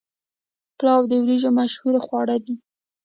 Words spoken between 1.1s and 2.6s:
وریجو مشهور خواړه دي.